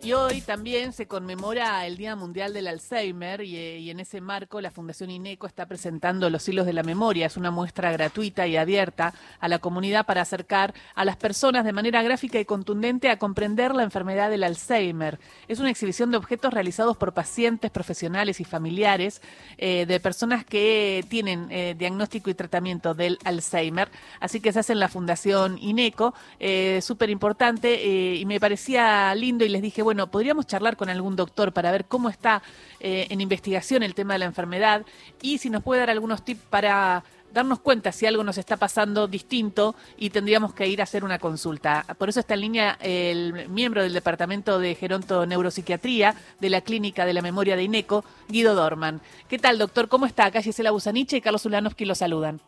Y 0.00 0.12
hoy 0.12 0.42
también 0.42 0.92
se 0.92 1.08
conmemora 1.08 1.84
el 1.84 1.96
Día 1.96 2.14
Mundial 2.14 2.52
del 2.54 2.68
Alzheimer 2.68 3.40
y, 3.40 3.56
eh, 3.56 3.78
y, 3.80 3.90
en 3.90 3.98
ese 3.98 4.20
marco 4.20 4.60
la 4.60 4.70
Fundación 4.70 5.10
INECO 5.10 5.48
está 5.48 5.66
presentando 5.66 6.30
Los 6.30 6.48
Hilos 6.48 6.66
de 6.66 6.72
la 6.72 6.84
Memoria. 6.84 7.26
Es 7.26 7.36
una 7.36 7.50
muestra 7.50 7.90
gratuita 7.90 8.46
y 8.46 8.56
abierta 8.56 9.12
a 9.40 9.48
la 9.48 9.58
comunidad 9.58 10.06
para 10.06 10.22
acercar 10.22 10.72
a 10.94 11.04
las 11.04 11.16
personas 11.16 11.64
de 11.64 11.72
manera 11.72 12.00
gráfica 12.04 12.38
y 12.38 12.44
contundente 12.44 13.10
a 13.10 13.18
comprender 13.18 13.74
la 13.74 13.82
enfermedad 13.82 14.30
del 14.30 14.44
Alzheimer. 14.44 15.18
Es 15.48 15.58
una 15.58 15.68
exhibición 15.68 16.12
de 16.12 16.18
objetos 16.18 16.54
realizados 16.54 16.96
por 16.96 17.12
pacientes, 17.12 17.72
profesionales 17.72 18.38
y 18.38 18.44
familiares 18.44 19.20
eh, 19.56 19.84
de 19.84 19.98
personas 19.98 20.44
que 20.44 21.04
tienen 21.08 21.48
eh, 21.50 21.74
diagnóstico 21.76 22.30
y 22.30 22.34
tratamiento 22.34 22.94
del 22.94 23.18
Alzheimer. 23.24 23.88
Así 24.20 24.38
que 24.38 24.52
se 24.52 24.60
hace 24.60 24.74
en 24.74 24.78
la 24.78 24.88
Fundación 24.88 25.58
INECO, 25.58 26.14
eh, 26.38 26.78
súper 26.82 27.10
importante 27.10 27.84
y 27.84 28.24
me 28.26 28.38
parecía 28.38 29.12
lindo 29.16 29.44
y 29.44 29.48
les 29.48 29.60
dije, 29.60 29.82
bueno, 29.88 30.10
podríamos 30.10 30.46
charlar 30.46 30.76
con 30.76 30.90
algún 30.90 31.16
doctor 31.16 31.50
para 31.50 31.72
ver 31.72 31.86
cómo 31.86 32.10
está 32.10 32.42
eh, 32.78 33.06
en 33.08 33.22
investigación 33.22 33.82
el 33.82 33.94
tema 33.94 34.12
de 34.12 34.18
la 34.18 34.26
enfermedad 34.26 34.84
y 35.22 35.38
si 35.38 35.48
nos 35.48 35.62
puede 35.62 35.80
dar 35.80 35.88
algunos 35.88 36.22
tips 36.26 36.42
para 36.50 37.04
darnos 37.32 37.60
cuenta 37.60 37.90
si 37.90 38.04
algo 38.04 38.22
nos 38.22 38.36
está 38.36 38.58
pasando 38.58 39.08
distinto 39.08 39.74
y 39.96 40.10
tendríamos 40.10 40.52
que 40.52 40.66
ir 40.66 40.82
a 40.82 40.84
hacer 40.84 41.04
una 41.04 41.18
consulta. 41.18 41.86
Por 41.96 42.10
eso 42.10 42.20
está 42.20 42.34
en 42.34 42.40
línea 42.42 42.76
el 42.82 43.48
miembro 43.48 43.82
del 43.82 43.94
Departamento 43.94 44.58
de 44.58 44.74
Geronto 44.74 45.24
Neuropsiquiatría 45.24 46.14
de 46.38 46.50
la 46.50 46.60
Clínica 46.60 47.06
de 47.06 47.14
la 47.14 47.22
Memoria 47.22 47.56
de 47.56 47.62
INECO, 47.62 48.04
Guido 48.28 48.54
Dorman. 48.54 49.00
¿Qué 49.26 49.38
tal, 49.38 49.56
doctor? 49.56 49.88
¿Cómo 49.88 50.04
está? 50.04 50.26
Acá 50.26 50.42
Gisela 50.42 50.70
Busaniche 50.70 51.16
y 51.16 51.22
Carlos 51.22 51.46
Ulanovsky 51.46 51.86
lo 51.86 51.94
saludan. 51.94 52.42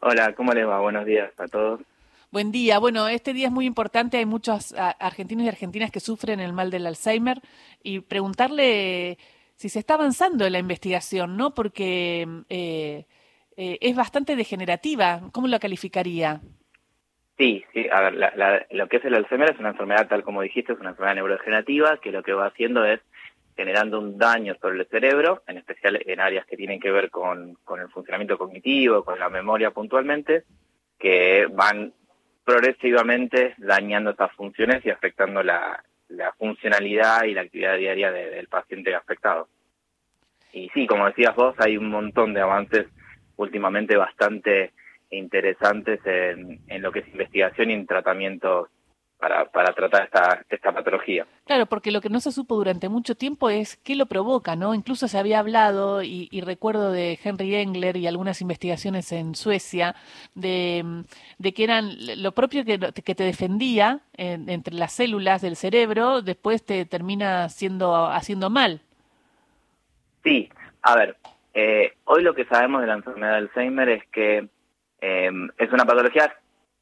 Hola, 0.00 0.34
¿cómo 0.34 0.52
les 0.54 0.66
va? 0.66 0.80
Buenos 0.80 1.06
días 1.06 1.30
a 1.38 1.46
todos. 1.46 1.82
Buen 2.32 2.52
día. 2.52 2.78
Bueno, 2.78 3.08
este 3.08 3.32
día 3.32 3.48
es 3.48 3.52
muy 3.52 3.66
importante. 3.66 4.18
Hay 4.18 4.24
muchos 4.24 4.72
argentinos 4.78 5.44
y 5.44 5.48
argentinas 5.48 5.90
que 5.90 5.98
sufren 5.98 6.38
el 6.38 6.52
mal 6.52 6.70
del 6.70 6.86
Alzheimer 6.86 7.40
y 7.82 8.00
preguntarle 8.00 9.18
si 9.56 9.68
se 9.68 9.80
está 9.80 9.94
avanzando 9.94 10.46
en 10.46 10.52
la 10.52 10.60
investigación, 10.60 11.36
¿no? 11.36 11.54
Porque 11.54 12.28
eh, 12.48 13.04
eh, 13.56 13.78
es 13.80 13.96
bastante 13.96 14.36
degenerativa. 14.36 15.22
¿Cómo 15.32 15.48
lo 15.48 15.58
calificaría? 15.58 16.40
Sí, 17.36 17.64
sí. 17.72 17.88
A 17.90 18.00
ver, 18.00 18.14
lo 18.70 18.88
que 18.88 18.98
es 18.98 19.04
el 19.04 19.14
Alzheimer 19.14 19.50
es 19.50 19.58
una 19.58 19.70
enfermedad, 19.70 20.06
tal 20.06 20.22
como 20.22 20.42
dijiste, 20.42 20.72
es 20.72 20.78
una 20.78 20.90
enfermedad 20.90 21.16
neurodegenerativa 21.16 21.96
que 21.96 22.12
lo 22.12 22.22
que 22.22 22.32
va 22.32 22.46
haciendo 22.46 22.84
es 22.84 23.00
generando 23.56 23.98
un 23.98 24.18
daño 24.18 24.54
sobre 24.60 24.78
el 24.78 24.86
cerebro, 24.86 25.42
en 25.48 25.58
especial 25.58 26.00
en 26.06 26.20
áreas 26.20 26.46
que 26.46 26.56
tienen 26.56 26.78
que 26.78 26.92
ver 26.92 27.10
con, 27.10 27.56
con 27.64 27.80
el 27.80 27.88
funcionamiento 27.88 28.38
cognitivo, 28.38 29.04
con 29.04 29.18
la 29.18 29.28
memoria 29.28 29.72
puntualmente, 29.72 30.44
que 30.96 31.46
van 31.50 31.92
progresivamente 32.44 33.54
dañando 33.58 34.10
estas 34.10 34.32
funciones 34.32 34.84
y 34.84 34.90
afectando 34.90 35.42
la, 35.42 35.82
funcionalidad 36.38 37.24
y 37.24 37.34
la 37.34 37.42
actividad 37.42 37.76
diaria 37.76 38.10
del 38.10 38.48
paciente 38.48 38.94
afectado. 38.94 39.48
Y 40.52 40.68
sí, 40.70 40.86
como 40.86 41.06
decías 41.06 41.36
vos, 41.36 41.54
hay 41.58 41.76
un 41.76 41.88
montón 41.88 42.34
de 42.34 42.40
avances 42.40 42.86
últimamente 43.36 43.96
bastante 43.96 44.72
interesantes 45.10 46.00
en, 46.04 46.60
en 46.66 46.82
lo 46.82 46.90
que 46.90 47.00
es 47.00 47.08
investigación 47.08 47.70
y 47.70 47.74
en 47.74 47.86
tratamientos 47.86 48.68
para, 49.20 49.44
para 49.44 49.72
tratar 49.72 50.04
esta, 50.04 50.44
esta 50.48 50.72
patología. 50.72 51.26
Claro, 51.44 51.66
porque 51.66 51.90
lo 51.90 52.00
que 52.00 52.08
no 52.08 52.20
se 52.20 52.32
supo 52.32 52.56
durante 52.56 52.88
mucho 52.88 53.14
tiempo 53.14 53.50
es 53.50 53.76
qué 53.76 53.94
lo 53.94 54.06
provoca, 54.06 54.56
¿no? 54.56 54.74
Incluso 54.74 55.08
se 55.08 55.18
había 55.18 55.38
hablado, 55.38 56.02
y, 56.02 56.28
recuerdo 56.40 56.90
de 56.90 57.18
Henry 57.22 57.54
Engler 57.54 57.96
y 57.96 58.06
algunas 58.06 58.40
investigaciones 58.40 59.12
en 59.12 59.34
Suecia, 59.34 59.94
de, 60.34 61.04
de 61.38 61.52
que 61.52 61.64
eran 61.64 61.90
lo 62.22 62.32
propio 62.32 62.64
que, 62.64 62.78
que 62.78 63.14
te 63.14 63.24
defendía 63.24 64.00
entre 64.14 64.74
las 64.74 64.92
células 64.92 65.42
del 65.42 65.56
cerebro, 65.56 66.22
después 66.22 66.64
te 66.64 66.86
termina 66.86 67.48
siendo, 67.50 68.06
haciendo 68.06 68.48
mal. 68.48 68.80
Sí, 70.24 70.50
a 70.82 70.96
ver, 70.96 71.16
eh, 71.54 71.92
hoy 72.04 72.22
lo 72.22 72.34
que 72.34 72.46
sabemos 72.46 72.80
de 72.80 72.86
la 72.86 72.94
enfermedad 72.94 73.32
de 73.32 73.38
Alzheimer 73.38 73.88
es 73.90 74.06
que 74.08 74.48
eh, 75.02 75.30
es 75.58 75.72
una 75.72 75.84
patología 75.84 76.34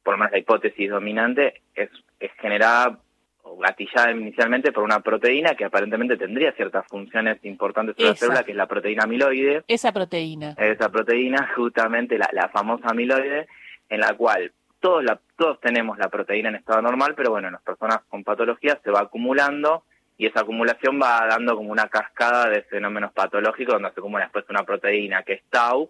por 0.03 0.13
lo 0.13 0.17
menos 0.19 0.31
la 0.31 0.39
hipótesis 0.39 0.89
dominante, 0.89 1.61
es, 1.75 1.89
es 2.19 2.31
generada 2.39 2.99
o 3.43 3.57
gatillada 3.57 4.11
inicialmente 4.11 4.71
por 4.71 4.83
una 4.83 4.99
proteína 4.99 5.55
que 5.55 5.65
aparentemente 5.65 6.17
tendría 6.17 6.51
ciertas 6.53 6.85
funciones 6.87 7.43
importantes 7.43 7.95
en 7.97 8.05
la 8.05 8.15
célula, 8.15 8.43
que 8.43 8.51
es 8.51 8.57
la 8.57 8.67
proteína 8.67 9.03
amiloide. 9.03 9.63
Esa 9.67 9.91
proteína. 9.91 10.55
Esa 10.57 10.89
proteína, 10.89 11.49
justamente 11.55 12.17
la, 12.17 12.29
la 12.33 12.49
famosa 12.49 12.89
amiloide, 12.89 13.47
en 13.89 13.99
la 14.01 14.13
cual 14.15 14.51
todos, 14.79 15.03
la, 15.03 15.19
todos 15.35 15.59
tenemos 15.59 15.97
la 15.97 16.09
proteína 16.09 16.49
en 16.49 16.55
estado 16.55 16.81
normal, 16.81 17.13
pero 17.15 17.31
bueno, 17.31 17.47
en 17.47 17.53
las 17.53 17.63
personas 17.63 17.99
con 18.09 18.23
patologías 18.23 18.77
se 18.83 18.91
va 18.91 19.01
acumulando 19.01 19.83
y 20.17 20.25
esa 20.25 20.41
acumulación 20.41 20.99
va 21.01 21.25
dando 21.27 21.55
como 21.55 21.71
una 21.71 21.87
cascada 21.87 22.49
de 22.49 22.61
fenómenos 22.63 23.13
patológicos 23.13 23.75
donde 23.75 23.91
se 23.91 23.99
acumula 23.99 24.25
después 24.25 24.45
una 24.49 24.63
proteína 24.63 25.23
que 25.23 25.33
es 25.33 25.43
tau, 25.49 25.89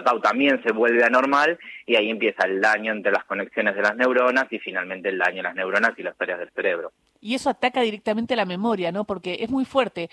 Tau 0.00 0.20
también 0.20 0.62
se 0.62 0.72
vuelve 0.72 1.04
anormal 1.04 1.58
y 1.86 1.96
ahí 1.96 2.10
empieza 2.10 2.46
el 2.46 2.60
daño 2.60 2.92
entre 2.92 3.12
las 3.12 3.24
conexiones 3.24 3.74
de 3.74 3.82
las 3.82 3.94
neuronas 3.96 4.46
y 4.50 4.58
finalmente 4.58 5.10
el 5.10 5.18
daño 5.18 5.38
en 5.38 5.44
las 5.44 5.54
neuronas 5.54 5.92
y 5.98 6.02
las 6.02 6.18
áreas 6.18 6.38
del 6.38 6.50
cerebro. 6.50 6.92
Y 7.20 7.34
eso 7.34 7.50
ataca 7.50 7.82
directamente 7.82 8.34
la 8.34 8.46
memoria, 8.46 8.90
¿no? 8.90 9.04
Porque 9.04 9.38
es 9.40 9.50
muy 9.50 9.64
fuerte 9.64 10.08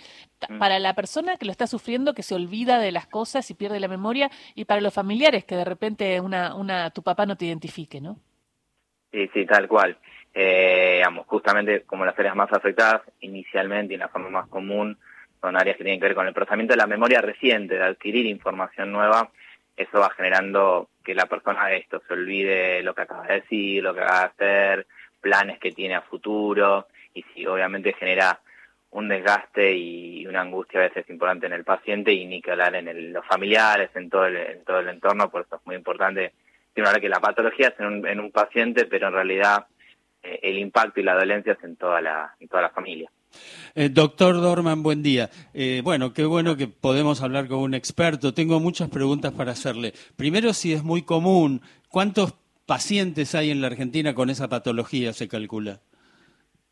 mm. 0.47 0.59
para 0.59 0.78
la 0.79 0.94
persona 0.94 1.38
que 1.38 1.45
lo 1.45 1.51
está 1.51 1.66
sufriendo, 1.66 2.13
que 2.13 2.23
se 2.23 2.35
olvida 2.35 2.79
de 2.79 2.91
las 2.91 3.07
cosas 3.07 3.50
y 3.50 3.56
pierde 3.56 3.79
la 3.79 3.88
memoria, 3.88 4.29
y 4.53 4.66
para 4.66 4.81
los 4.81 4.94
familiares 4.94 5.45
que 5.45 5.56
de 5.56 5.66
repente 5.66 6.19
una, 6.19 6.56
una, 6.56 6.91
tu 6.91 7.01
papá 7.01 7.25
no 7.25 7.38
te 7.38 7.45
identifique, 7.45 8.01
¿no? 8.01 8.18
Sí, 9.12 9.29
sí, 9.34 9.45
tal 9.45 9.68
cual. 9.68 9.97
Eh, 10.34 10.97
digamos, 10.97 11.25
justamente 11.25 11.81
como 11.81 12.06
las 12.06 12.18
áreas 12.19 12.35
más 12.35 12.51
afectadas 12.53 13.01
inicialmente 13.22 13.94
y 13.94 13.95
en 13.95 14.01
la 14.01 14.09
forma 14.09 14.29
más 14.29 14.47
común 14.47 14.97
son 15.41 15.56
áreas 15.56 15.78
que 15.78 15.84
tienen 15.84 16.00
que 16.00 16.07
ver 16.07 16.16
con 16.16 16.28
el 16.28 16.34
procesamiento 16.34 16.73
de 16.73 16.78
la 16.78 16.85
memoria 16.85 17.22
reciente, 17.22 17.75
de 17.75 17.84
adquirir 17.84 18.25
información 18.25 18.91
nueva 18.91 19.31
eso 19.79 20.00
va 20.00 20.09
generando 20.12 20.90
que 21.03 21.16
la 21.16 21.25
persona 21.25 21.72
esto 21.72 22.01
se 22.07 22.13
olvide 22.13 22.84
lo 22.84 22.94
que 22.94 23.01
acaba 23.03 23.28
de 23.28 23.41
decir, 23.41 23.81
lo 23.81 23.94
que 23.94 24.01
acaba 24.01 24.19
de 24.19 24.25
hacer, 24.25 24.88
planes 25.22 25.59
que 25.59 25.72
tiene 25.72 25.95
a 25.95 26.01
futuro, 26.01 26.88
y 27.13 27.23
si 27.34 27.45
obviamente 27.45 27.94
genera 27.94 28.39
un 28.91 29.07
desgaste 29.07 29.73
y 29.73 30.25
una 30.28 30.41
angustia 30.41 30.79
a 30.79 30.84
veces 30.84 31.09
importante 31.09 31.45
en 31.45 31.53
el 31.53 31.63
paciente 31.63 32.12
y 32.12 32.25
ni 32.25 32.41
que 32.41 32.51
hablar 32.51 32.75
en 32.75 33.13
los 33.13 33.25
familiares, 33.25 33.89
en 33.95 34.09
todo 34.09 34.25
el, 34.25 34.35
en 34.35 34.63
todo 34.63 34.79
el 34.79 34.89
entorno, 34.89 35.29
por 35.29 35.41
eso 35.41 35.56
es 35.56 35.66
muy 35.66 35.75
importante 35.75 36.34
que 37.01 37.09
la 37.09 37.19
patología 37.19 37.69
es 37.69 37.79
en 37.79 37.85
un, 37.85 38.07
en 38.07 38.19
un 38.19 38.31
paciente, 38.31 38.85
pero 38.85 39.07
en 39.07 39.13
realidad 39.13 39.68
eh, 40.23 40.39
el 40.44 40.57
impacto 40.57 41.00
y 41.00 41.03
la 41.03 41.16
dolencia 41.16 41.53
es 41.53 41.63
en 41.63 41.75
toda 41.75 42.01
la, 42.01 42.35
en 42.39 42.47
toda 42.47 42.63
la 42.63 42.69
familia. 42.69 43.12
Eh, 43.75 43.90
doctor 43.90 44.35
Dorman, 44.35 44.84
buen 44.84 45.03
día. 45.03 45.29
Eh, 45.53 45.81
bueno, 45.84 46.13
qué 46.13 46.25
bueno 46.25 46.57
que 46.57 46.67
podemos 46.67 47.22
hablar 47.22 47.47
con 47.47 47.59
un 47.59 47.73
experto. 47.73 48.34
Tengo 48.34 48.59
muchas 48.59 48.90
preguntas 48.90 49.31
para 49.34 49.51
hacerle. 49.51 49.94
Primero, 50.16 50.53
si 50.53 50.73
es 50.73 50.84
muy 50.84 51.03
común, 51.03 51.62
¿cuántos 51.89 52.34
pacientes 52.66 53.35
hay 53.35 53.51
en 53.51 53.62
la 53.62 53.68
Argentina 53.68 54.13
con 54.13 54.29
esa 54.29 54.47
patología, 54.47 55.13
se 55.13 55.28
calcula? 55.28 55.79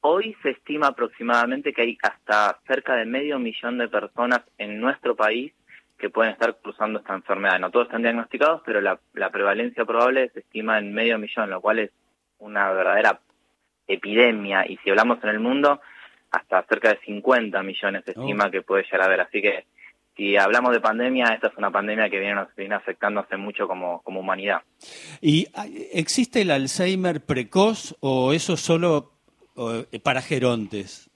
Hoy 0.02 0.36
se 0.44 0.52
estima 0.52 0.88
aproximadamente 0.88 1.74
que 1.74 1.82
hay 1.82 1.98
hasta 2.02 2.60
cerca 2.68 2.96
de 2.96 3.06
medio 3.06 3.40
millón 3.40 3.78
de 3.78 3.88
personas 3.88 4.42
en 4.58 4.80
nuestro 4.80 5.16
país 5.16 5.54
que 5.98 6.10
pueden 6.10 6.34
estar 6.34 6.58
cruzando 6.62 7.00
esta 7.00 7.16
enfermedad. 7.16 7.60
No 7.60 7.72
todos 7.72 7.88
están 7.88 8.04
diagnosticados, 8.04 8.62
pero 8.66 8.80
la, 8.80 9.00
la 9.14 9.32
prevalencia 9.32 9.86
probable 9.86 10.30
se 10.30 10.42
estima 10.42 10.78
en 10.78 10.94
medio 10.94 11.18
millón, 11.18 11.50
lo 11.50 11.60
cual 11.60 11.80
es 11.80 11.92
una 12.38 12.72
verdadera 12.72 13.20
epidemia. 13.88 14.66
Y 14.68 14.78
si 14.78 14.92
hablamos 14.92 15.18
en 15.24 15.30
el 15.30 15.40
mundo, 15.40 15.82
hasta 16.38 16.64
cerca 16.64 16.90
de 16.90 17.00
50 17.06 17.62
millones 17.64 18.04
se 18.06 18.12
estima 18.12 18.48
oh. 18.48 18.52
que 18.52 18.62
puede 18.62 18.84
llegar 18.84 19.02
a 19.02 19.06
haber. 19.06 19.22
Así 19.22 19.42
que 19.42 19.66
si 20.16 20.36
hablamos 20.36 20.74
de 20.74 20.82
pandemia, 20.82 21.28
esta 21.28 21.48
es 21.48 21.58
una 21.58 21.72
pandemia 21.72 22.10
que 22.10 22.20
viene, 22.20 22.36
nos 22.36 22.54
viene 22.56 22.76
afectando 22.76 23.22
hace 23.22 23.38
mucho 23.38 23.68
como, 23.68 24.02
como 24.02 24.20
humanidad. 24.20 24.62
¿Y 25.22 25.48
existe 25.94 26.42
el 26.42 26.52
Alzheimer 26.52 27.22
precoz 27.22 27.96
o 28.00 28.34
eso 28.34 28.58
solo 28.58 29.12
eh, 29.58 30.00
para 30.00 30.22
gerontes? 30.22 31.10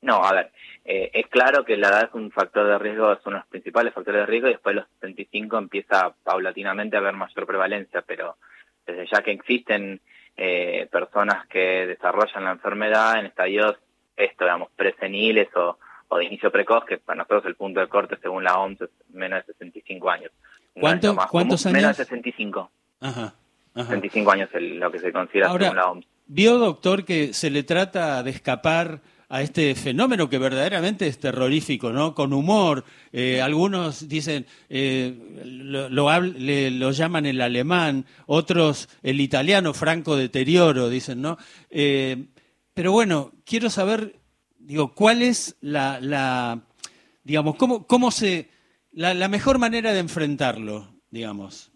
No, 0.00 0.24
a 0.24 0.32
ver, 0.32 0.52
eh, 0.84 1.10
es 1.12 1.26
claro 1.28 1.64
que 1.64 1.76
la 1.76 1.88
edad 1.88 2.08
es 2.08 2.14
un 2.14 2.30
factor 2.30 2.66
de 2.66 2.78
riesgo, 2.78 3.18
son 3.22 3.34
los 3.34 3.46
principales 3.46 3.92
factores 3.92 4.22
de 4.22 4.26
riesgo 4.26 4.48
y 4.48 4.52
después 4.52 4.74
de 4.74 4.80
los 4.80 4.90
75 5.00 5.58
empieza 5.58 6.14
paulatinamente 6.24 6.96
a 6.96 7.00
haber 7.00 7.14
mayor 7.14 7.46
prevalencia, 7.46 8.02
pero 8.06 8.36
desde 8.86 9.06
ya 9.06 9.22
que 9.22 9.32
existen 9.32 10.00
eh, 10.36 10.88
personas 10.90 11.46
que 11.48 11.86
desarrollan 11.86 12.44
la 12.44 12.52
enfermedad 12.52 13.18
en 13.18 13.26
estadios 13.26 13.76
esto, 14.16 14.44
digamos, 14.44 14.68
preseniles 14.76 15.48
o, 15.56 15.78
o 16.08 16.18
de 16.18 16.24
inicio 16.24 16.50
precoz, 16.50 16.84
que 16.84 16.98
para 16.98 17.18
nosotros 17.18 17.44
el 17.46 17.56
punto 17.56 17.80
de 17.80 17.88
corte 17.88 18.16
según 18.20 18.44
la 18.44 18.58
OMS 18.58 18.80
es 18.82 18.90
menos 19.10 19.46
de 19.46 19.52
65 19.52 20.10
años. 20.10 20.32
¿Cuánto, 20.74 21.16
¿Cuántos 21.30 21.66
años? 21.66 21.76
Menos 21.76 21.96
de 21.96 22.04
65. 22.04 22.70
Ajá. 23.00 23.34
65 23.74 24.30
años 24.30 24.50
es 24.52 24.62
lo 24.62 24.90
que 24.90 24.98
se 24.98 25.12
considera 25.12 25.52
según 25.52 25.76
la 25.76 25.90
OMS. 25.90 26.06
¿Vio, 26.26 26.58
doctor, 26.58 27.04
que 27.04 27.32
se 27.32 27.50
le 27.50 27.62
trata 27.62 28.22
de 28.22 28.30
escapar 28.30 29.00
a 29.30 29.42
este 29.42 29.76
fenómeno 29.76 30.28
que 30.28 30.38
verdaderamente 30.38 31.06
es 31.06 31.18
terrorífico, 31.18 31.92
¿no? 31.92 32.16
Con 32.16 32.32
humor. 32.32 32.84
Eh, 33.12 33.40
algunos 33.40 34.08
dicen, 34.08 34.44
eh, 34.68 35.14
lo, 35.44 35.88
lo, 35.88 36.90
llaman 36.90 37.26
el 37.26 37.40
alemán, 37.40 38.06
otros 38.26 38.88
el 39.04 39.20
italiano, 39.20 39.72
franco 39.72 40.16
deterioro, 40.16 40.88
dicen, 40.88 41.22
¿no? 41.22 41.38
Eh, 41.70 42.26
pero 42.80 42.92
bueno, 42.92 43.32
quiero 43.44 43.68
saber 43.68 44.14
digo, 44.58 44.94
¿cuál 44.94 45.20
es 45.20 45.58
la, 45.60 46.00
la 46.00 46.62
digamos, 47.24 47.56
cómo, 47.56 47.86
cómo 47.86 48.10
se, 48.10 48.48
la, 48.90 49.12
la, 49.12 49.28
mejor 49.28 49.58
manera 49.58 49.92
de 49.92 49.98
enfrentarlo, 49.98 50.88
digamos? 51.10 51.70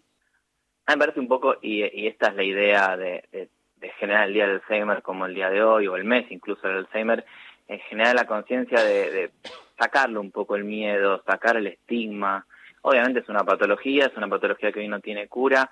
A 0.87 0.93
me 0.93 0.97
parece 0.97 1.19
un 1.19 1.27
poco, 1.27 1.57
y, 1.61 1.83
y 1.83 2.07
esta 2.07 2.29
es 2.29 2.35
la 2.35 2.43
idea 2.43 2.97
de, 2.97 3.23
de, 3.31 3.49
de, 3.75 3.89
generar 3.99 4.27
el 4.27 4.33
Día 4.33 4.47
del 4.47 4.55
Alzheimer 4.55 5.03
como 5.03 5.27
el 5.27 5.35
día 5.35 5.51
de 5.51 5.61
hoy, 5.61 5.85
o 5.85 5.95
el 5.95 6.05
mes 6.05 6.25
incluso 6.31 6.67
del 6.67 6.77
Alzheimer, 6.77 7.23
en 7.67 7.77
generar 7.81 8.15
la 8.15 8.25
conciencia 8.25 8.83
de, 8.83 9.11
de 9.11 9.31
sacarle 9.77 10.17
un 10.17 10.31
poco 10.31 10.55
el 10.55 10.63
miedo, 10.63 11.21
sacar 11.23 11.55
el 11.57 11.67
estigma. 11.67 12.47
Obviamente 12.81 13.19
es 13.19 13.29
una 13.29 13.43
patología, 13.43 14.07
es 14.07 14.17
una 14.17 14.27
patología 14.27 14.71
que 14.71 14.79
hoy 14.79 14.87
no 14.87 15.01
tiene 15.01 15.27
cura, 15.27 15.69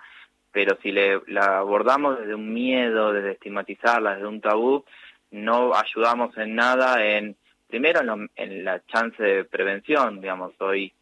pero 0.52 0.78
si 0.84 0.92
le, 0.92 1.20
la 1.26 1.58
abordamos 1.58 2.20
desde 2.20 2.36
un 2.36 2.54
miedo, 2.54 3.12
desde 3.12 3.32
estigmatizarla, 3.32 4.14
desde 4.14 4.28
un 4.28 4.40
tabú, 4.40 4.86
no 5.34 5.74
ayudamos 5.76 6.38
en 6.38 6.56
nada 6.56 7.04
en, 7.04 7.36
primero 7.68 8.02
en, 8.02 8.06
lo, 8.06 8.18
en 8.36 8.64
la 8.64 8.86
chance 8.86 9.22
de 9.22 9.46
prevención, 9.46 10.22
digamos, 10.22 10.54
hoy 10.60 10.94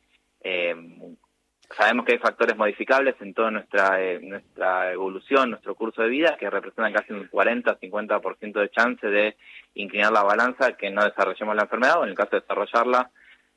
eh, 0.41 0.75
sabemos 1.77 2.05
que 2.05 2.13
hay 2.13 2.19
factores 2.19 2.57
modificables 2.57 3.15
en 3.19 3.33
toda 3.33 3.51
nuestra, 3.51 4.01
eh, 4.01 4.19
nuestra 4.21 4.91
evolución, 4.91 5.49
nuestro 5.49 5.75
curso 5.75 6.01
de 6.01 6.09
vida, 6.09 6.37
que 6.39 6.49
representan 6.49 6.93
casi 6.93 7.13
un 7.13 7.29
40-50% 7.29 8.59
de 8.59 8.69
chance 8.69 9.05
de 9.07 9.35
inclinar 9.75 10.11
la 10.11 10.23
balanza, 10.23 10.73
que 10.73 10.89
no 10.89 11.03
desarrollemos 11.03 11.55
la 11.55 11.63
enfermedad, 11.63 11.99
o 11.99 12.03
en 12.03 12.09
el 12.09 12.15
caso 12.15 12.31
de 12.31 12.41
desarrollarla, 12.41 13.11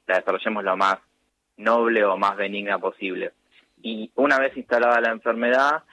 la 0.07 0.17
desarrollemos 0.19 0.65
lo 0.65 0.77
más 0.77 0.99
noble 1.57 2.05
o 2.05 2.17
más 2.17 2.37
benigna 2.37 2.79
posible. 2.79 3.33
Y 3.83 4.11
una 4.17 4.39
vez 4.39 4.57
instalada 4.57 5.01
la 5.01 5.11
enfermedad, 5.11 5.85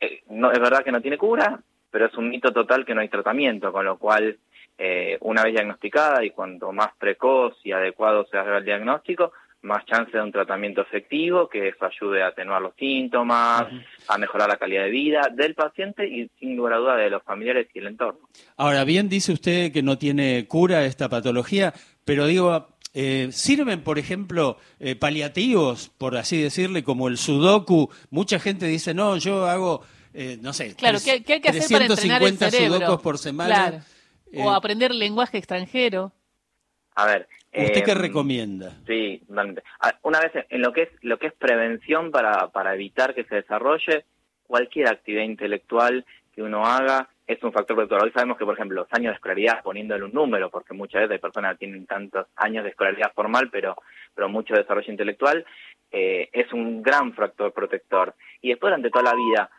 eh, 0.00 0.22
no, 0.30 0.50
es 0.50 0.58
verdad 0.58 0.82
que 0.84 0.92
no 0.92 1.00
tiene 1.00 1.18
cura, 1.18 1.60
pero 1.92 2.06
es 2.06 2.14
un 2.16 2.30
mito 2.30 2.52
total 2.52 2.84
que 2.84 2.94
no 2.94 3.02
hay 3.02 3.08
tratamiento, 3.08 3.70
con 3.70 3.84
lo 3.84 3.98
cual 3.98 4.38
eh, 4.78 5.18
una 5.20 5.44
vez 5.44 5.52
diagnosticada 5.52 6.24
y 6.24 6.30
cuanto 6.30 6.72
más 6.72 6.88
precoz 6.98 7.54
y 7.62 7.70
adecuado 7.70 8.26
sea 8.26 8.42
el 8.56 8.64
diagnóstico, 8.64 9.32
más 9.60 9.84
chance 9.86 10.10
de 10.10 10.22
un 10.22 10.32
tratamiento 10.32 10.80
efectivo 10.80 11.48
que 11.48 11.68
eso 11.68 11.84
ayude 11.84 12.22
a 12.22 12.28
atenuar 12.28 12.62
los 12.62 12.74
síntomas, 12.74 13.66
a 14.08 14.18
mejorar 14.18 14.48
la 14.48 14.56
calidad 14.56 14.84
de 14.84 14.90
vida 14.90 15.28
del 15.32 15.54
paciente 15.54 16.08
y 16.08 16.28
sin 16.40 16.56
lugar 16.56 16.72
a 16.72 16.78
duda 16.78 16.96
de 16.96 17.10
los 17.10 17.22
familiares 17.22 17.68
y 17.72 17.78
el 17.78 17.88
entorno. 17.88 18.20
Ahora, 18.56 18.82
bien 18.84 19.08
dice 19.08 19.32
usted 19.32 19.70
que 19.70 19.82
no 19.82 19.98
tiene 19.98 20.46
cura 20.48 20.84
esta 20.84 21.08
patología, 21.08 21.72
pero 22.04 22.26
digo, 22.26 22.66
eh, 22.94 23.28
¿Sirven, 23.30 23.82
por 23.82 23.98
ejemplo, 23.98 24.58
eh, 24.78 24.96
paliativos, 24.96 25.90
por 25.96 26.16
así 26.16 26.42
decirle, 26.42 26.84
como 26.84 27.08
el 27.08 27.16
sudoku? 27.16 27.90
Mucha 28.10 28.38
gente 28.38 28.66
dice, 28.66 28.92
no, 28.92 29.16
yo 29.16 29.46
hago 29.46 29.82
eh, 30.14 30.38
no 30.40 30.52
sé, 30.52 30.74
claro, 30.74 30.98
¿qué, 31.04 31.22
qué 31.22 31.34
hay 31.34 31.40
que 31.40 31.48
hacer 31.48 31.68
para 31.70 31.86
entrenar 31.86 32.22
el 32.22 32.38
cerebro? 32.38 32.78
sudokus 32.78 33.02
por 33.02 33.18
semana. 33.18 33.54
Claro. 33.54 33.78
O 34.34 34.52
eh, 34.52 34.54
aprender 34.56 34.94
lenguaje 34.94 35.38
extranjero. 35.38 36.12
A 36.94 37.06
ver. 37.06 37.28
¿Usted 37.54 37.76
eh, 37.78 37.82
qué 37.84 37.94
recomienda? 37.94 38.76
Sí, 38.86 39.22
una 40.02 40.20
vez 40.20 40.32
en 40.48 40.62
lo 40.62 40.72
que 40.72 40.82
es 40.82 40.88
lo 41.02 41.18
que 41.18 41.26
es 41.26 41.34
prevención 41.34 42.10
para, 42.10 42.48
para 42.48 42.74
evitar 42.74 43.14
que 43.14 43.24
se 43.24 43.36
desarrolle 43.36 44.06
cualquier 44.44 44.88
actividad 44.88 45.24
intelectual 45.24 46.04
que 46.34 46.42
uno 46.42 46.64
haga 46.64 47.08
es 47.26 47.42
un 47.42 47.52
factor 47.52 47.76
protector. 47.76 48.04
Hoy 48.04 48.12
sabemos 48.12 48.36
que, 48.36 48.44
por 48.44 48.54
ejemplo, 48.54 48.82
los 48.82 48.92
años 48.92 49.12
de 49.12 49.14
escolaridad, 49.14 49.62
poniéndole 49.62 50.04
un 50.04 50.12
número, 50.12 50.50
porque 50.50 50.74
muchas 50.74 51.02
veces 51.02 51.12
hay 51.12 51.18
personas 51.18 51.52
que 51.52 51.66
tienen 51.66 51.86
tantos 51.86 52.26
años 52.36 52.64
de 52.64 52.70
escolaridad 52.70 53.12
formal, 53.14 53.48
pero, 53.50 53.76
pero 54.14 54.28
mucho 54.28 54.54
desarrollo 54.54 54.90
intelectual, 54.90 55.44
eh, 55.90 56.28
es 56.32 56.52
un 56.52 56.82
gran 56.82 57.12
factor 57.14 57.52
protector. 57.52 58.14
Y 58.40 58.50
después, 58.50 58.70
durante 58.70 58.90
toda 58.90 59.12
la 59.12 59.14
vida, 59.14 59.50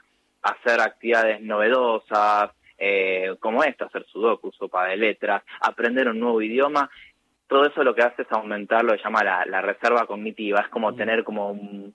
hacer 0.43 0.79
actividades 0.81 1.41
novedosas, 1.41 2.51
eh, 2.77 3.35
como 3.39 3.63
esto, 3.63 3.85
hacer 3.85 4.05
sudoku, 4.11 4.51
sopa 4.51 4.87
de 4.87 4.97
letras, 4.97 5.43
aprender 5.61 6.09
un 6.09 6.19
nuevo 6.19 6.41
idioma, 6.41 6.89
todo 7.47 7.65
eso 7.65 7.83
lo 7.83 7.95
que 7.95 8.03
hace 8.03 8.23
es 8.23 8.31
aumentar 8.31 8.83
lo 8.83 8.93
que 8.93 9.03
llama 9.03 9.23
la, 9.23 9.45
la 9.45 9.61
reserva 9.61 10.05
cognitiva, 10.05 10.61
es 10.61 10.69
como 10.69 10.91
mm. 10.91 10.95
tener 10.95 11.23
como 11.23 11.51
un, 11.51 11.93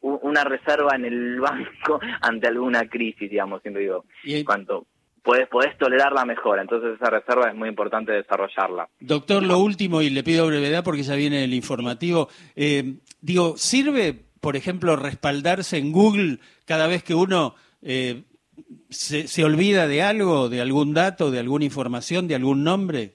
una 0.00 0.44
reserva 0.44 0.96
en 0.96 1.04
el 1.04 1.40
banco 1.40 2.00
ante 2.20 2.48
alguna 2.48 2.88
crisis, 2.88 3.30
digamos, 3.30 3.62
siempre 3.62 3.82
digo, 3.82 4.04
¿Y 4.24 4.44
cuanto 4.44 4.86
puedes, 5.24 5.48
podés 5.48 5.76
tolerar 5.78 6.12
la 6.12 6.24
mejora, 6.24 6.62
entonces 6.62 6.94
esa 6.94 7.10
reserva 7.10 7.48
es 7.48 7.56
muy 7.56 7.68
importante 7.68 8.12
desarrollarla. 8.12 8.88
Doctor, 9.00 9.42
lo 9.42 9.58
último, 9.58 10.02
y 10.02 10.10
le 10.10 10.22
pido 10.22 10.46
brevedad 10.46 10.84
porque 10.84 11.02
ya 11.02 11.16
viene 11.16 11.44
el 11.44 11.54
informativo, 11.54 12.28
eh, 12.54 12.96
digo, 13.20 13.56
¿sirve, 13.56 14.14
por 14.40 14.54
ejemplo, 14.54 14.96
respaldarse 14.96 15.78
en 15.78 15.92
Google 15.92 16.38
cada 16.66 16.86
vez 16.86 17.02
que 17.02 17.14
uno 17.14 17.54
eh, 17.84 18.22
se, 18.88 19.28
se, 19.28 19.44
olvida 19.44 19.86
de 19.86 20.02
algo, 20.02 20.48
de 20.48 20.60
algún 20.60 20.94
dato, 20.94 21.30
de 21.30 21.38
alguna 21.38 21.64
información, 21.64 22.26
de 22.26 22.34
algún 22.34 22.64
nombre? 22.64 23.12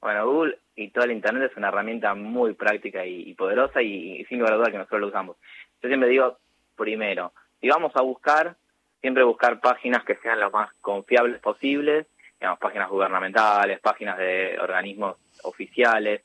Bueno, 0.00 0.26
Google 0.26 0.58
y 0.76 0.90
todo 0.90 1.04
el 1.04 1.12
Internet 1.12 1.50
es 1.50 1.56
una 1.56 1.68
herramienta 1.68 2.14
muy 2.14 2.54
práctica 2.54 3.04
y, 3.04 3.28
y 3.28 3.34
poderosa 3.34 3.82
y, 3.82 4.20
y, 4.20 4.24
sin 4.26 4.38
lugar 4.38 4.54
a 4.54 4.56
duda 4.56 4.70
que 4.70 4.78
nosotros 4.78 5.00
lo 5.00 5.06
usamos. 5.08 5.36
Yo 5.82 5.88
siempre 5.88 6.08
digo, 6.08 6.38
primero, 6.76 7.32
si 7.60 7.68
vamos 7.68 7.92
a 7.94 8.02
buscar, 8.02 8.56
siempre 9.00 9.24
buscar 9.24 9.60
páginas 9.60 10.04
que 10.04 10.16
sean 10.16 10.40
lo 10.40 10.50
más 10.50 10.72
confiables 10.80 11.40
posibles, 11.40 12.06
digamos, 12.38 12.58
páginas 12.58 12.88
gubernamentales, 12.88 13.80
páginas 13.80 14.18
de 14.18 14.58
organismos 14.60 15.16
oficiales, 15.44 16.22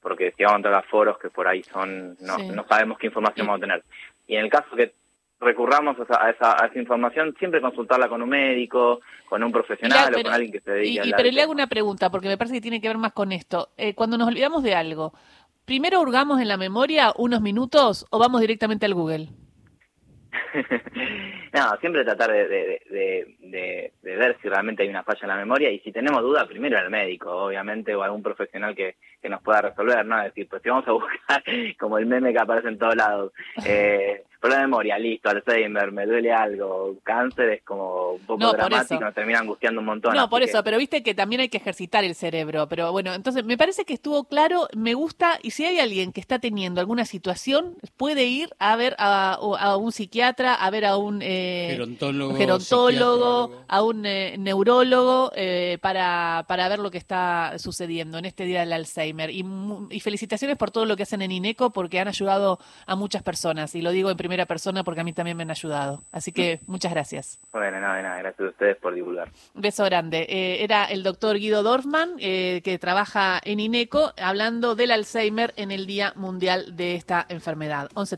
porque 0.00 0.32
si 0.36 0.44
vamos 0.44 0.54
a 0.54 0.58
entrar 0.58 0.74
a 0.74 0.82
foros 0.82 1.18
que 1.18 1.30
por 1.30 1.48
ahí 1.48 1.62
son, 1.62 2.16
no, 2.20 2.36
sí. 2.36 2.48
no 2.48 2.66
sabemos 2.68 2.98
qué 2.98 3.06
información 3.06 3.46
vamos 3.46 3.58
a 3.58 3.66
tener. 3.66 3.82
Y 4.26 4.36
en 4.36 4.44
el 4.44 4.50
caso 4.50 4.76
que 4.76 4.92
recurramos 5.40 5.98
a 5.98 6.02
esa, 6.02 6.24
a 6.24 6.30
esa, 6.30 6.64
a 6.64 6.66
esa, 6.66 6.78
información, 6.78 7.34
siempre 7.38 7.60
consultarla 7.60 8.08
con 8.08 8.22
un 8.22 8.28
médico, 8.28 9.00
con 9.28 9.42
un 9.42 9.52
profesional 9.52 10.14
o 10.14 10.22
con 10.22 10.32
alguien 10.32 10.52
que 10.52 10.60
se 10.60 10.70
dedique 10.70 11.06
y, 11.06 11.12
a 11.12 11.16
Pero 11.16 11.30
le 11.30 11.42
hago 11.42 11.52
una 11.52 11.66
pregunta, 11.66 12.10
porque 12.10 12.28
me 12.28 12.38
parece 12.38 12.56
que 12.56 12.60
tiene 12.60 12.80
que 12.80 12.88
ver 12.88 12.98
más 12.98 13.12
con 13.12 13.32
esto. 13.32 13.70
Eh, 13.76 13.94
cuando 13.94 14.16
nos 14.18 14.28
olvidamos 14.28 14.62
de 14.62 14.74
algo, 14.74 15.12
¿primero 15.64 16.00
hurgamos 16.00 16.40
en 16.40 16.48
la 16.48 16.56
memoria 16.56 17.12
unos 17.16 17.40
minutos 17.40 18.06
o 18.10 18.18
vamos 18.18 18.40
directamente 18.40 18.86
al 18.86 18.94
Google? 18.94 19.28
no, 21.52 21.76
siempre 21.80 22.04
tratar 22.04 22.32
de, 22.32 22.48
de, 22.48 22.80
de, 23.40 23.92
de, 24.02 24.16
ver 24.16 24.36
si 24.40 24.48
realmente 24.48 24.82
hay 24.82 24.88
una 24.88 25.02
falla 25.02 25.20
en 25.22 25.28
la 25.28 25.36
memoria 25.36 25.70
y 25.70 25.80
si 25.80 25.92
tenemos 25.92 26.22
duda, 26.22 26.46
primero 26.46 26.78
al 26.78 26.90
médico, 26.90 27.30
obviamente, 27.30 27.94
o 27.94 28.02
algún 28.02 28.22
profesional 28.22 28.74
que, 28.74 28.96
que 29.20 29.28
nos 29.28 29.42
pueda 29.42 29.62
resolver, 29.62 30.04
¿no? 30.04 30.18
Es 30.18 30.26
decir, 30.26 30.48
pues 30.48 30.62
si 30.62 30.68
vamos 30.68 30.86
a 30.88 30.92
buscar, 30.92 31.42
como 31.78 31.98
el 31.98 32.06
meme 32.06 32.32
que 32.32 32.40
aparece 32.40 32.68
en 32.68 32.78
todos 32.78 32.96
lados, 32.96 33.32
eh, 33.64 34.24
problema 34.40 34.62
de 34.62 34.66
memoria, 34.66 34.98
listo, 34.98 35.28
Alzheimer, 35.28 35.92
me 35.92 36.06
duele 36.06 36.32
algo, 36.32 36.96
cáncer 37.02 37.50
es 37.50 37.62
como 37.62 38.12
un 38.12 38.20
poco 38.20 38.40
no, 38.40 38.52
dramático, 38.52 39.00
nos 39.00 39.14
termina 39.14 39.40
angustiando 39.40 39.80
un 39.80 39.86
montón. 39.86 40.14
No, 40.14 40.28
por 40.28 40.42
eso, 40.42 40.58
que... 40.58 40.62
pero 40.64 40.78
viste 40.78 41.02
que 41.02 41.14
también 41.14 41.40
hay 41.40 41.48
que 41.48 41.58
ejercitar 41.58 42.04
el 42.04 42.14
cerebro, 42.14 42.68
pero 42.68 42.92
bueno, 42.92 43.14
entonces 43.14 43.44
me 43.44 43.56
parece 43.56 43.84
que 43.84 43.94
estuvo 43.94 44.24
claro, 44.24 44.68
me 44.74 44.94
gusta, 44.94 45.38
y 45.42 45.50
si 45.50 45.64
hay 45.64 45.78
alguien 45.78 46.12
que 46.12 46.20
está 46.20 46.38
teniendo 46.38 46.80
alguna 46.80 47.04
situación, 47.04 47.76
puede 47.96 48.24
ir 48.24 48.50
a 48.58 48.76
ver 48.76 48.94
a, 48.98 49.34
a 49.34 49.76
un 49.76 49.92
psiquiatra, 49.92 50.54
a 50.54 50.70
ver 50.70 50.84
a 50.84 50.96
un 50.96 51.20
eh, 51.22 51.68
gerontólogo, 51.70 52.34
gerontólogo 52.36 53.64
a 53.68 53.82
un 53.82 54.06
eh, 54.06 54.36
neurólogo, 54.38 55.32
eh, 55.34 55.78
para, 55.80 56.44
para 56.48 56.68
ver 56.68 56.78
lo 56.78 56.90
que 56.90 56.98
está 56.98 57.58
sucediendo 57.58 58.18
en 58.18 58.24
este 58.24 58.44
día 58.44 58.60
del 58.60 58.72
Alzheimer. 58.72 59.30
Y, 59.30 59.44
y 59.90 60.00
felicitaciones 60.00 60.56
por 60.56 60.70
todo 60.70 60.84
lo 60.86 60.96
que 60.96 61.02
hacen 61.02 61.22
en 61.22 61.32
INECO, 61.32 61.70
porque 61.70 62.00
han 62.00 62.08
ayudado 62.08 62.58
a 62.86 62.96
muchas 62.96 63.22
personas, 63.22 63.74
y 63.74 63.82
lo 63.82 63.90
digo 63.90 64.10
en 64.10 64.16
primera 64.26 64.46
persona 64.46 64.84
porque 64.84 65.00
a 65.00 65.04
mí 65.04 65.12
también 65.12 65.36
me 65.36 65.42
han 65.42 65.50
ayudado. 65.50 66.02
Así 66.12 66.32
que 66.32 66.60
muchas 66.66 66.92
gracias. 66.92 67.38
Bueno, 67.52 67.80
nada, 67.80 68.02
nada, 68.02 68.18
gracias 68.18 68.46
a 68.46 68.50
ustedes 68.50 68.76
por 68.76 68.94
divulgar. 68.94 69.28
Un 69.54 69.62
beso 69.62 69.84
grande. 69.84 70.26
Eh, 70.28 70.62
era 70.62 70.84
el 70.84 71.02
doctor 71.02 71.38
Guido 71.38 71.62
Dorfman, 71.62 72.16
eh, 72.18 72.60
que 72.64 72.78
trabaja 72.78 73.40
en 73.44 73.60
INECO, 73.60 74.12
hablando 74.16 74.74
del 74.74 74.90
Alzheimer 74.90 75.52
en 75.56 75.70
el 75.70 75.86
Día 75.86 76.12
Mundial 76.16 76.76
de 76.76 76.94
esta 76.94 77.26
enfermedad. 77.28 77.88
11 77.94 78.14